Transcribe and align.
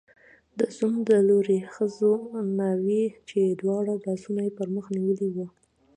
د 0.57 0.59
زوم 0.77 0.95
د 1.09 1.11
لوري 1.29 1.59
ښځو 1.73 2.11
ناوې، 2.59 3.05
چې 3.29 3.39
دواړه 3.61 3.93
لاسونه 4.05 4.41
یې 4.47 4.51
پر 4.57 4.67
مخ 4.75 4.85
نیولي 4.97 5.29
وو 5.31 5.47